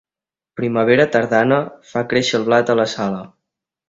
[0.59, 3.21] Primavera tardana fa créixer el blat a la sala.